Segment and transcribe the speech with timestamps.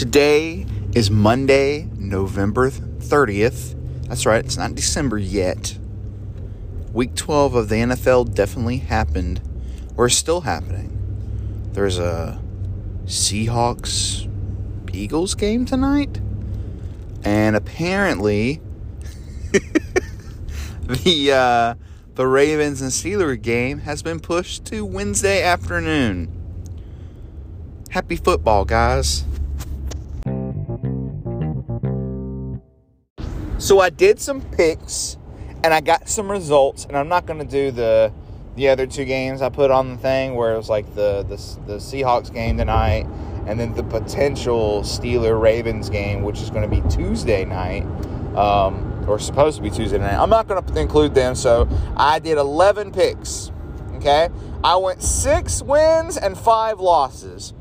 [0.00, 3.76] Today is Monday, November 30th.
[4.08, 5.76] That's right, it's not December yet.
[6.94, 9.42] Week 12 of the NFL definitely happened,
[9.98, 11.68] or is still happening.
[11.74, 12.40] There's a
[13.04, 14.26] Seahawks
[14.94, 16.18] Eagles game tonight,
[17.22, 18.62] and apparently
[20.82, 21.74] the uh,
[22.14, 26.32] the Ravens and Steelers game has been pushed to Wednesday afternoon.
[27.90, 29.24] Happy football, guys.
[33.60, 35.18] So I did some picks
[35.62, 38.10] and I got some results, and I'm not going to do the
[38.56, 41.36] the other two games I put on the thing where it was like the the,
[41.66, 43.06] the Seahawks game tonight
[43.46, 47.84] and then the potential Steeler Ravens game, which is going to be Tuesday night.
[48.34, 50.14] Um, or supposed to be Tuesday night.
[50.14, 53.50] I'm not going to include them, so I did 11 picks.
[53.96, 54.28] Okay,
[54.64, 57.52] I went six wins and five losses.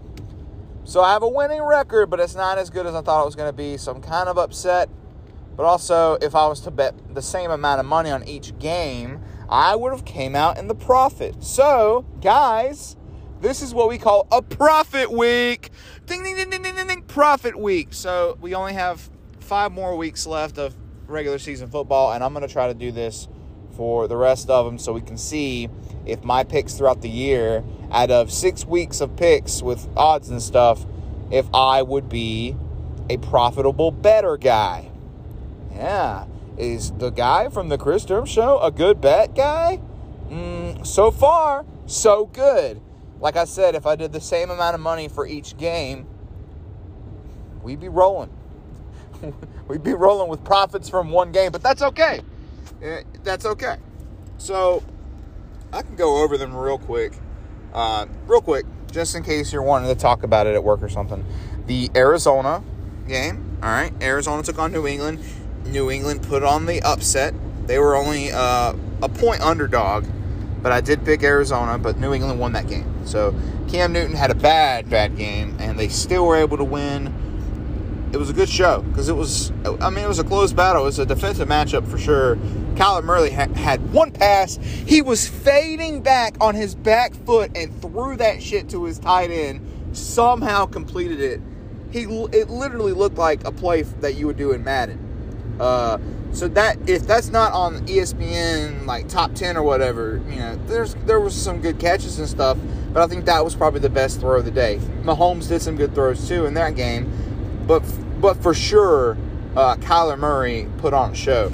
[0.85, 3.25] So I have a winning record, but it's not as good as I thought it
[3.25, 3.77] was going to be.
[3.77, 4.89] So I'm kind of upset.
[5.59, 9.19] But also, if I was to bet the same amount of money on each game,
[9.49, 11.43] I would have came out in the profit.
[11.43, 12.95] So, guys,
[13.41, 15.71] this is what we call a profit week.
[16.05, 17.89] Ding ding ding ding ding ding, ding profit week.
[17.91, 19.09] So we only have
[19.41, 22.93] five more weeks left of regular season football, and I'm going to try to do
[22.93, 23.27] this
[23.75, 25.67] for the rest of them so we can see
[26.05, 30.41] if my picks throughout the year, out of six weeks of picks with odds and
[30.41, 30.85] stuff,
[31.31, 32.55] if I would be
[33.09, 34.88] a profitable bettor guy.
[35.73, 36.25] Yeah.
[36.57, 39.79] Is the guy from the Chris Durham show a good bet guy?
[40.29, 42.81] Mm, so far, so good.
[43.19, 46.05] Like I said, if I did the same amount of money for each game,
[47.63, 48.29] we'd be rolling.
[49.67, 52.21] we'd be rolling with profits from one game, but that's okay.
[52.81, 53.77] Eh, that's okay.
[54.37, 54.83] So
[55.73, 57.13] I can go over them real quick.
[57.73, 60.89] Uh, real quick, just in case you're wanting to talk about it at work or
[60.89, 61.25] something.
[61.67, 62.63] The Arizona
[63.07, 63.93] game, all right.
[64.01, 65.19] Arizona took on New England.
[65.71, 67.33] New England put on the upset.
[67.65, 70.05] They were only uh, a point underdog,
[70.61, 73.05] but I did pick Arizona, but New England won that game.
[73.05, 73.33] So
[73.69, 78.09] Cam Newton had a bad, bad game, and they still were able to win.
[78.11, 79.51] It was a good show because it was,
[79.81, 80.81] I mean, it was a close battle.
[80.81, 82.37] It was a defensive matchup for sure.
[82.73, 84.57] Kyler Murray ha- had one pass.
[84.57, 89.29] He was fading back on his back foot and threw that shit to his tight
[89.29, 89.95] end.
[89.95, 91.41] Somehow completed it.
[91.91, 95.08] He, it literally looked like a play that you would do in Madden
[95.59, 95.97] uh,
[96.31, 100.95] so that if that's not on ESPN like top ten or whatever, you know, there's
[101.05, 102.57] there was some good catches and stuff,
[102.93, 104.79] but I think that was probably the best throw of the day.
[105.01, 107.79] Mahomes did some good throws too in that game, but
[108.21, 109.17] but for sure,
[109.55, 111.51] uh, Kyler Murray put on a show.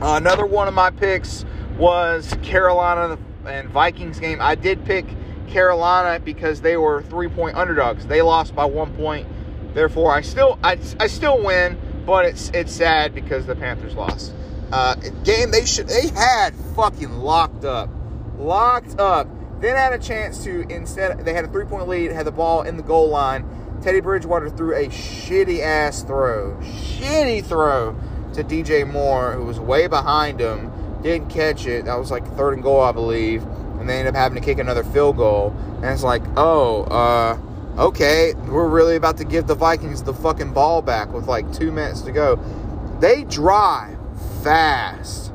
[0.00, 1.44] Uh, another one of my picks
[1.76, 4.38] was Carolina and Vikings game.
[4.40, 5.04] I did pick
[5.48, 8.06] Carolina because they were three point underdogs.
[8.06, 9.26] They lost by one point,
[9.74, 11.76] therefore I still I, I still win
[12.06, 14.32] but it's it's sad because the Panthers lost.
[14.72, 14.94] Uh,
[15.24, 17.88] game they should they had fucking locked up,
[18.38, 19.28] locked up.
[19.60, 22.62] Then had a chance to instead they had a three point lead, had the ball
[22.62, 23.48] in the goal line.
[23.82, 27.96] Teddy Bridgewater threw a shitty ass throw, shitty throw
[28.32, 30.72] to DJ Moore, who was way behind him,
[31.02, 31.84] didn't catch it.
[31.84, 34.58] That was like third and goal, I believe, and they ended up having to kick
[34.58, 35.54] another field goal.
[35.76, 37.38] And it's like, oh, uh
[37.78, 41.72] okay, we're really about to give the Vikings the fucking ball back with like two
[41.72, 42.36] minutes to go.
[43.00, 43.98] They drive
[44.42, 45.32] fast.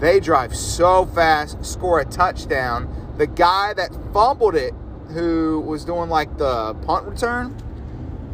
[0.00, 3.14] They drive so fast, score a touchdown.
[3.18, 4.74] The guy that fumbled it,
[5.08, 7.56] who was doing like the punt return,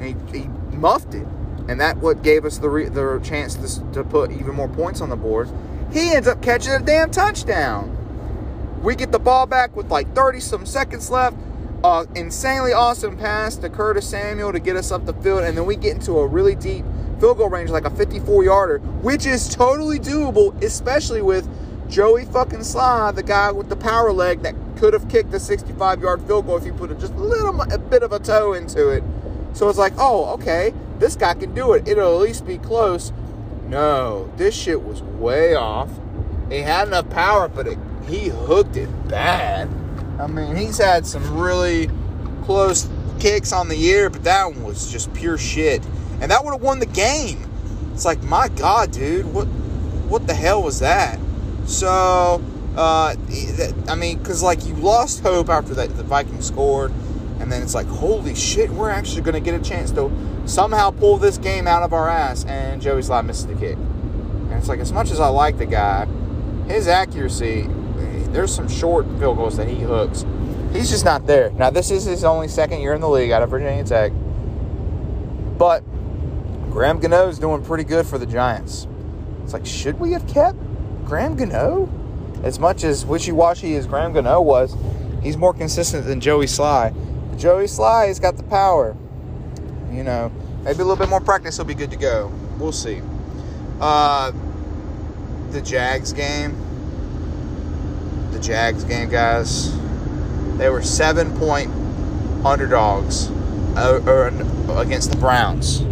[0.01, 1.27] he, he muffed it.
[1.69, 5.01] And that what gave us the re, the chance to, to put even more points
[5.01, 5.49] on the board.
[5.93, 7.97] He ends up catching a damn touchdown.
[8.83, 11.37] We get the ball back with like 30 some seconds left
[11.83, 15.67] uh, insanely awesome pass to Curtis Samuel to get us up the field, and then
[15.67, 16.85] we get into a really deep
[17.19, 21.49] field goal range, like a 54 yarder, which is totally doable, especially with
[21.91, 26.01] Joey fucking Slye, the guy with the power leg that could have kicked a 65
[26.01, 28.89] yard field goal if you put just a little a bit of a toe into
[28.91, 29.03] it.
[29.53, 31.89] So it's like, oh, okay, this guy can do it.
[31.89, 33.13] It'll at least be close.
[33.67, 35.91] No, this shit was way off.
[36.49, 39.69] He had enough power, but it, he hooked it bad.
[40.21, 41.89] I mean, he's had some really
[42.45, 42.89] close
[43.19, 45.83] kicks on the year, but that one was just pure shit.
[46.21, 47.49] And that would have won the game.
[47.95, 49.47] It's like, my God, dude, what
[50.09, 51.19] what the hell was that?
[51.67, 52.43] So,
[52.77, 53.15] uh,
[53.89, 56.93] I mean, because like you lost hope after that the Vikings scored,
[57.39, 60.11] and then it's like, holy shit, we're actually going to get a chance to
[60.47, 63.77] somehow pull this game out of our ass, and Joey Slye misses the kick.
[63.77, 66.07] And it's like, as much as I like the guy,
[66.67, 67.69] his accuracy
[68.33, 70.25] there's some short field goals that he hooks.
[70.73, 71.51] He's just not there.
[71.51, 74.13] Now, this is his only second year in the league out of Virginia Tech.
[75.59, 75.83] But
[76.71, 78.87] Graham Gano's doing pretty good for the Giants.
[79.43, 80.59] It's like, should we have kept
[81.05, 81.89] Graham Gano?
[82.45, 84.77] As much as wishy-washy as Graham Gano was,
[85.23, 86.95] he's more consistent than Joey Slye.
[87.37, 88.97] Joey Slye has got the power.
[89.91, 90.31] You know,
[90.63, 92.33] maybe a little bit more practice, he'll be good to go.
[92.59, 93.03] We'll see.
[93.81, 94.33] Uh,
[95.51, 96.57] the Jags game.
[98.41, 99.77] Jags game, guys.
[100.57, 101.71] They were seven point
[102.45, 103.31] underdogs
[103.77, 104.31] uh,
[104.77, 105.85] against the Browns.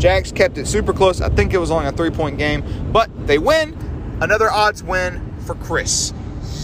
[0.00, 1.20] Jags kept it super close.
[1.20, 3.74] I think it was only a three point game, but they win.
[4.20, 6.12] Another odds win for Chris.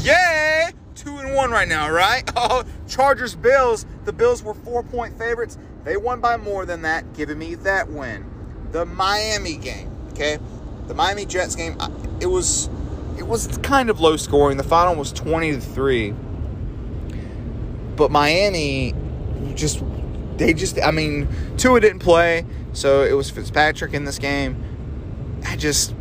[0.02, 0.70] Yay!
[0.94, 2.30] Two and one right now, right?
[2.36, 3.86] Oh, Chargers Bills.
[4.04, 5.58] The Bills were four point favorites.
[5.84, 8.24] They won by more than that, giving me that win.
[8.72, 10.38] The Miami game, okay?
[10.86, 11.76] The Miami Jets game.
[12.20, 12.68] It was
[13.18, 14.56] it was kind of low scoring.
[14.56, 16.14] The final was twenty to three.
[17.96, 18.94] But Miami
[19.54, 19.82] just
[20.36, 24.62] they just I mean Tua didn't play, so it was Fitzpatrick in this game.
[25.44, 25.94] I just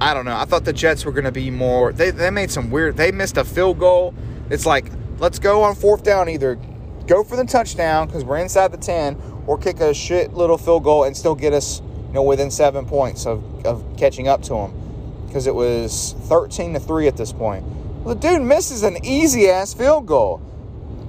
[0.00, 0.36] I don't know.
[0.36, 1.92] I thought the Jets were going to be more.
[1.92, 2.96] They they made some weird.
[2.96, 4.14] They missed a field goal.
[4.48, 6.28] It's like let's go on fourth down.
[6.28, 6.58] Either
[7.06, 10.84] go for the touchdown because we're inside the ten, or kick a shit little field
[10.84, 14.54] goal and still get us you know within seven points of of catching up to
[14.54, 14.89] them
[15.30, 17.64] because it was thirteen to three at this point.
[18.04, 20.38] The dude misses an easy ass field goal,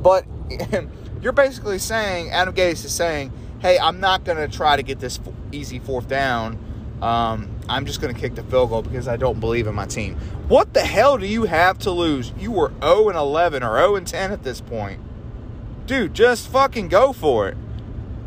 [0.01, 0.25] but
[1.21, 3.31] you're basically saying Adam Gase is saying,
[3.61, 5.19] "Hey, I'm not going to try to get this
[5.51, 6.59] easy fourth down."
[7.01, 9.87] Um, I'm just going to kick the field goal because I don't believe in my
[9.87, 10.15] team.
[10.47, 12.31] What the hell do you have to lose?
[12.37, 14.99] You were 0 and 11 or 0 and 10 at this point.
[15.87, 17.57] Dude, just fucking go for it.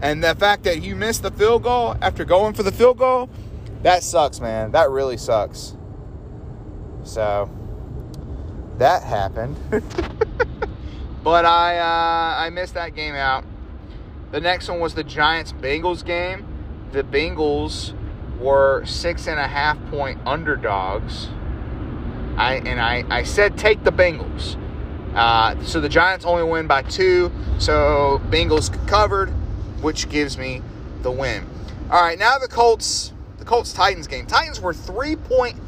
[0.02, 3.30] And the fact that you missed the field goal after going for the field goal,
[3.82, 4.72] that sucks, man.
[4.72, 5.76] That really sucks.
[7.04, 7.50] So,
[8.78, 9.56] that happened.
[11.22, 13.44] but I uh, I missed that game out.
[14.32, 16.44] The next one was the Giants Bengals game.
[16.92, 17.94] The Bengals
[18.40, 21.28] were six and a half point underdogs.
[22.36, 24.56] I and I, I said take the Bengals.
[25.14, 27.30] Uh, so the Giants only win by two.
[27.58, 29.28] So Bengals covered,
[29.80, 30.62] which gives me
[31.02, 31.46] the win.
[31.90, 34.26] All right, now the Colts, the Colts Titans game.
[34.26, 35.60] Titans were three point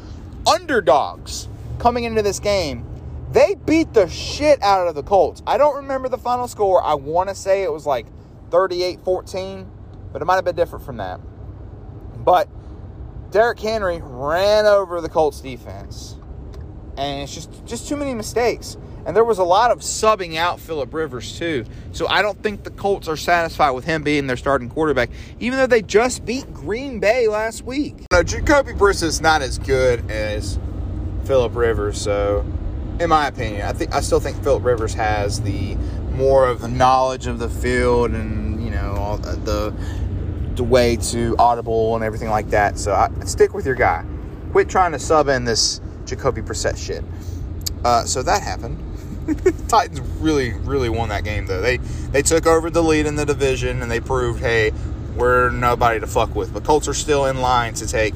[0.47, 1.47] underdogs
[1.79, 2.85] coming into this game.
[3.31, 5.43] They beat the shit out of the Colts.
[5.45, 6.81] I don't remember the final score.
[6.81, 8.05] I want to say it was like
[8.51, 9.69] 38 14,
[10.13, 11.19] but it might have been different from that.
[12.17, 12.47] But
[13.31, 16.15] Derrick Henry ran over the Colts defense.
[16.97, 18.77] And it's just just too many mistakes.
[19.07, 21.63] And there was a lot of subbing out Philip Rivers too.
[21.93, 25.09] So I don't think the Colts are satisfied with him being their starting quarterback,
[25.39, 27.95] even though they just beat Green Bay last week.
[28.11, 30.59] No, Jacoby Brissett's not as good as
[31.23, 32.45] Philip Rivers, so
[32.99, 35.75] in my opinion, I think I still think Philip Rivers has the
[36.11, 39.73] more of the knowledge of the field and you know the
[40.55, 42.77] the way to audible and everything like that.
[42.77, 44.03] So I, stick with your guy.
[44.51, 47.05] Quit trying to sub in this Jacoby Brissett shit.
[47.85, 48.83] Uh, so that happened.
[49.67, 51.61] Titans really, really won that game though.
[51.61, 54.71] They they took over the lead in the division and they proved, hey,
[55.15, 56.53] we're nobody to fuck with.
[56.53, 58.15] But Colts are still in line to take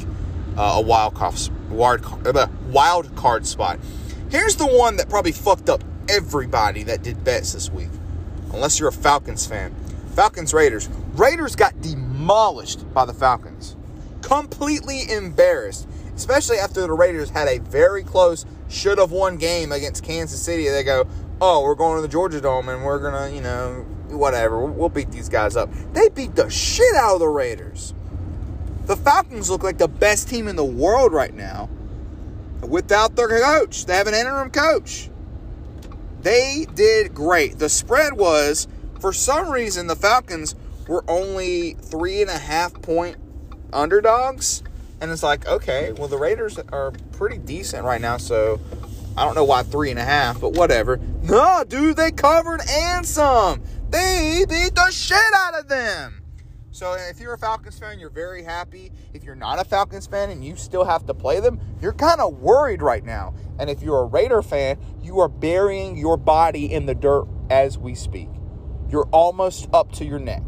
[0.58, 1.36] uh, a wild card,
[1.70, 3.80] wild, uh, wild card spot.
[4.30, 7.90] Here's the one that probably fucked up everybody that did bets this week,
[8.54, 9.76] unless you're a Falcons fan.
[10.16, 10.90] Falcons Raiders.
[11.14, 13.76] Raiders got demolished by the Falcons.
[14.22, 20.04] Completely embarrassed, especially after the Raiders had a very close, should have won game against
[20.04, 20.68] Kansas City.
[20.70, 21.08] They go,
[21.40, 24.66] oh, we're going to the Georgia Dome and we're going to, you know, whatever.
[24.66, 25.70] We'll beat these guys up.
[25.94, 27.94] They beat the shit out of the Raiders.
[28.86, 31.70] The Falcons look like the best team in the world right now
[32.62, 33.86] without their coach.
[33.86, 35.10] They have an interim coach.
[36.22, 37.58] They did great.
[37.58, 38.68] The spread was,
[39.00, 40.56] for some reason, the Falcons
[40.88, 43.18] were only three and a half point
[43.74, 44.64] underdogs.
[45.02, 48.62] And it's like, okay, well, the Raiders are pretty decent right now, so
[49.18, 50.98] I don't know why three and a half, but whatever.
[51.24, 53.64] No, dude, they covered and some.
[53.90, 56.22] They beat the shit out of them.
[56.70, 58.92] So if you're a Falcons fan, you're very happy.
[59.14, 62.22] If you're not a Falcons fan and you still have to play them, you're kind
[62.22, 63.34] of worried right now.
[63.60, 67.78] And if you're a Raider fan, you are burying your body in the dirt as
[67.78, 68.30] we speak.
[68.88, 70.44] You're almost up to your neck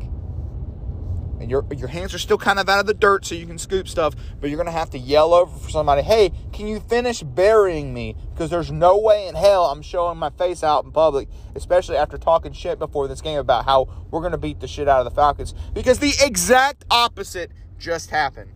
[1.44, 3.60] and your your hands are still kind of out of the dirt so you can
[3.60, 7.22] scoop stuff, but you're gonna have to yell over for somebody, hey, can you finish
[7.22, 8.16] burying me?
[8.34, 12.18] Because there's no way in hell I'm showing my face out in public, especially after
[12.18, 15.16] talking shit before this game about how we're gonna beat the shit out of the
[15.16, 15.54] Falcons.
[15.74, 18.52] Because the exact opposite just happened.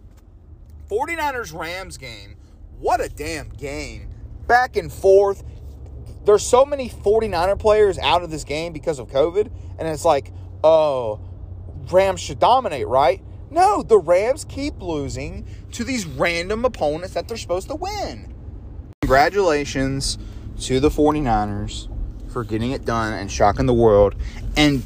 [0.89, 2.37] 49ers Rams game.
[2.79, 4.09] What a damn game.
[4.47, 5.43] Back and forth.
[6.23, 10.31] There's so many 49er players out of this game because of COVID, and it's like,
[10.63, 11.19] oh,
[11.91, 13.21] Rams should dominate, right?
[13.49, 18.33] No, the Rams keep losing to these random opponents that they're supposed to win.
[19.01, 20.17] Congratulations
[20.61, 21.87] to the 49ers
[22.31, 24.15] for getting it done and shocking the world.
[24.55, 24.83] And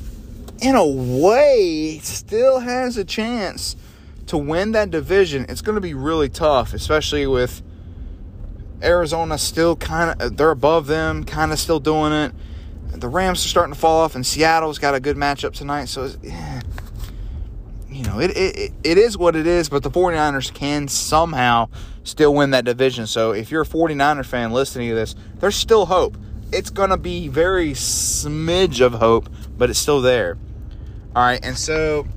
[0.62, 3.76] in a way, still has a chance
[4.28, 5.46] to win that division.
[5.50, 7.64] It's going to be really tough, especially with
[8.84, 12.34] Arizona still kind of, they're above them, kind of still doing it.
[12.94, 15.86] The Rams are starting to fall off, and Seattle's got a good matchup tonight.
[15.86, 16.61] So, yeah,
[17.92, 21.70] you know, it, it, it is what it is, but the 49ers can somehow
[22.04, 23.06] still win that division.
[23.06, 26.18] So, if you're a 49er fan listening to this, there's still hope.
[26.54, 30.38] It's going to be very smidge of hope, but it's still there.
[31.16, 32.08] All right, and so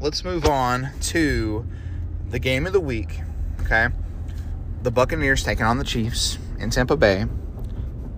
[0.00, 1.66] let's move on to
[2.30, 3.20] the game of the week.
[3.60, 3.88] Okay.
[4.82, 7.26] The Buccaneers taking on the Chiefs in Tampa Bay.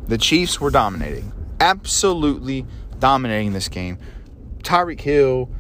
[0.06, 2.64] The Chiefs were dominating, absolutely
[2.99, 3.99] dominating this game.
[4.62, 5.50] Tyreek Hill,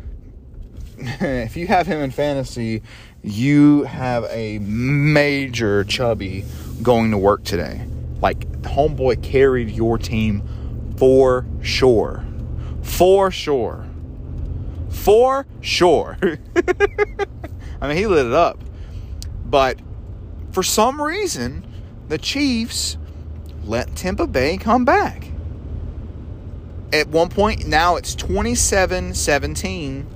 [0.98, 2.82] if you have him in fantasy,
[3.22, 6.44] you have a major chubby
[6.82, 7.86] going to work today.
[8.20, 10.42] Like, homeboy carried your team
[10.96, 12.24] for sure.
[12.82, 13.86] For sure.
[14.90, 16.18] For sure.
[17.80, 18.62] I mean, he lit it up.
[19.44, 19.80] But
[20.52, 21.66] for some reason,
[22.08, 22.96] the Chiefs
[23.64, 25.28] let Tampa Bay come back.
[26.92, 30.13] At one point, now it's 27 17.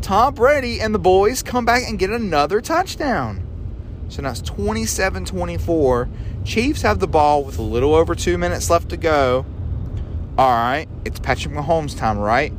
[0.00, 3.44] Tom Brady and the boys come back and get another touchdown.
[4.08, 6.08] So now it's 27 24.
[6.44, 9.44] Chiefs have the ball with a little over two minutes left to go.
[10.38, 12.52] All right, it's Patrick Mahomes' time, right?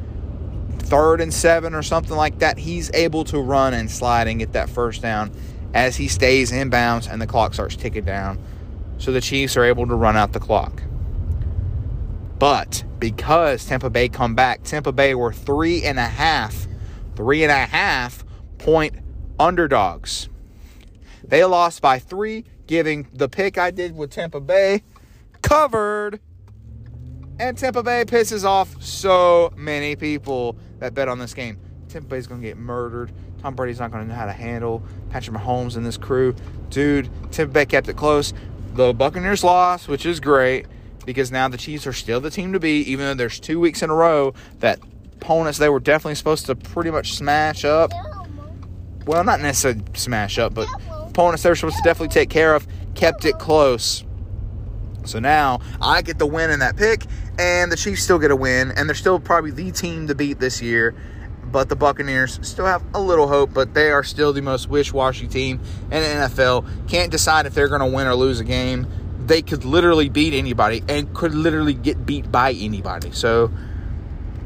[0.80, 2.58] Third and seven or something like that.
[2.58, 5.32] He's able to run and slide and get that first down
[5.74, 8.38] as he stays in bounds and the clock starts ticking down.
[8.98, 10.84] So the Chiefs are able to run out the clock.
[12.38, 16.68] But because Tampa Bay come back, Tampa Bay were three and a half,
[17.20, 18.24] three and a half
[18.60, 18.96] point
[19.38, 20.30] underdogs.
[21.22, 24.84] They lost by three, giving the pick I did with Tampa Bay
[25.42, 26.22] covered.
[27.38, 31.60] And Tampa Bay pisses off so many people that bet on this game.
[31.90, 33.12] Tampa Bay's going to get murdered.
[33.42, 36.34] Tom Brady's not going to know how to handle Patrick Mahomes and this crew.
[36.70, 38.34] Dude, Tampa Bay kept it close.
[38.76, 40.68] The Buccaneers lost, which is great
[41.06, 43.84] because now the Chiefs are still the team to beat, even though there's two weeks
[43.84, 44.80] in a row that
[45.22, 47.92] opponents they were definitely supposed to pretty much smash up.
[49.06, 52.68] Well, not necessarily smash up, but opponents they were supposed to definitely take care of
[52.96, 54.04] kept it close.
[55.06, 57.04] So now I get the win in that pick,
[57.38, 60.40] and the Chiefs still get a win, and they're still probably the team to beat
[60.40, 60.96] this year
[61.52, 65.28] but the Buccaneers still have a little hope, but they are still the most wish-washy
[65.28, 66.88] team in the NFL.
[66.88, 68.88] Can't decide if they're going to win or lose a game.
[69.26, 73.12] They could literally beat anybody and could literally get beat by anybody.
[73.12, 73.52] So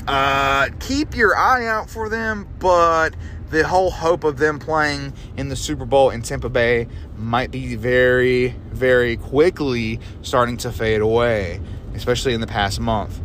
[0.07, 3.15] uh, keep your eye out for them, but
[3.50, 7.75] the whole hope of them playing in the Super Bowl in Tampa Bay might be
[7.75, 11.62] very, very quickly starting to fade away,
[11.93, 13.22] especially in the past month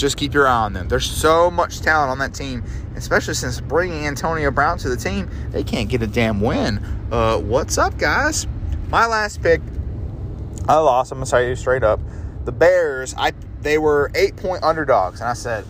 [0.00, 0.88] just keep your eye on them.
[0.88, 2.64] There's so much talent on that team,
[2.96, 6.78] especially since bringing Antonio Brown to the team, they can't get a damn win.
[7.12, 8.46] Uh, what's up, guys?
[8.88, 9.60] My last pick,
[10.66, 11.12] I lost.
[11.12, 12.00] I'm gonna tell you straight up.
[12.44, 13.32] The Bears, I
[13.62, 15.64] they were eight point underdogs, and I said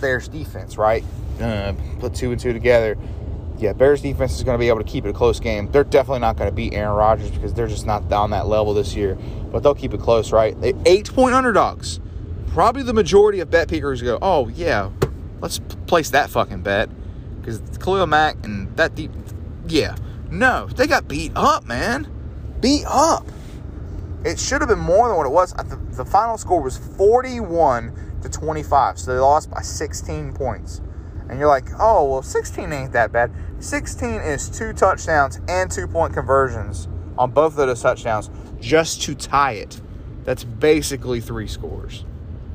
[0.00, 1.04] Bears defense, right?
[1.40, 2.96] Uh, put two and two together.
[3.58, 5.70] Yeah, Bears defense is going to be able to keep it a close game.
[5.70, 8.74] They're definitely not going to beat Aaron Rodgers because they're just not on that level
[8.74, 9.16] this year.
[9.52, 10.60] But they'll keep it close, right?
[10.60, 12.00] They eight point underdogs
[12.52, 14.90] probably the majority of bet pickers go, oh, yeah,
[15.40, 16.88] let's place that fucking bet.
[17.40, 19.10] Because Khalil Mack and that deep,
[19.66, 19.96] yeah.
[20.30, 22.08] No, they got beat up, man.
[22.60, 23.26] Beat up.
[24.24, 25.52] It should have been more than what it was.
[25.52, 30.80] The, the final score was 41 to 25, so they lost by 16 points.
[31.28, 33.32] And you're like, oh, well, 16 ain't that bad.
[33.58, 36.88] 16 is two touchdowns and two point conversions
[37.18, 39.80] on both of those touchdowns just to tie it.
[40.24, 42.04] That's basically three scores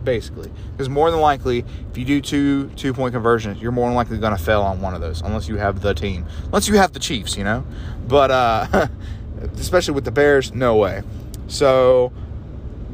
[0.07, 0.49] basically.
[0.71, 4.17] Because more than likely, if you do two two point conversions, you're more than likely
[4.17, 6.93] going to fail on one of those, unless you have the team, unless you have
[6.93, 7.65] the Chiefs, you know.
[8.07, 8.87] But uh,
[9.55, 11.03] especially with the Bears, no way.
[11.47, 12.11] So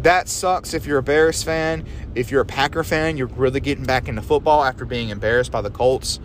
[0.01, 1.85] that sucks if you're a Bears fan.
[2.15, 5.61] If you're a Packer fan, you're really getting back into football after being embarrassed by
[5.61, 6.19] the Colts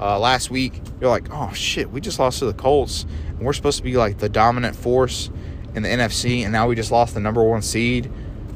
[0.00, 0.80] uh, last week.
[1.00, 3.96] You're like, oh shit, we just lost to the Colts, and we're supposed to be
[3.96, 5.30] like the dominant force
[5.74, 8.10] in the NFC, and now we just lost the number one seed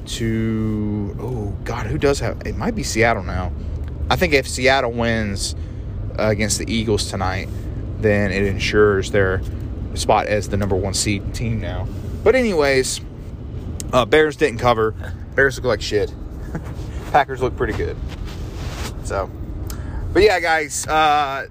[0.07, 2.57] to oh god, who does have it?
[2.57, 3.53] Might be Seattle now.
[4.11, 5.55] I think if Seattle wins
[6.19, 7.49] uh, against the Eagles tonight,
[8.01, 9.41] then it ensures their
[9.95, 11.87] spot as the number one seed team now.
[12.25, 13.03] But anyways,
[13.93, 14.93] uh, Bears didn't cover.
[15.35, 16.13] Bears look like shit.
[17.13, 17.97] Packers look pretty good.
[19.05, 19.31] So,
[20.15, 21.49] But yeah, guys, uh,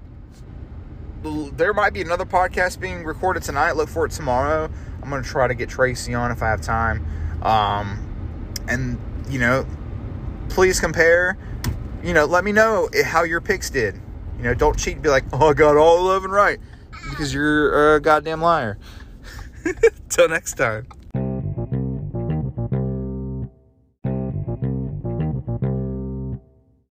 [1.22, 3.76] there might be another podcast being recorded tonight.
[3.76, 4.68] Look for it tomorrow.
[5.00, 7.06] I'm to try to get Tracy on if I have time.
[7.42, 9.66] Um, and, you know,
[10.48, 11.38] please compare.
[12.02, 13.94] You know, let me know how your picks did.
[14.38, 16.58] You know, don't cheat and be like, oh, I got all 11 right
[17.10, 18.76] because you're a goddamn liar.
[20.14, 21.03] Till next time.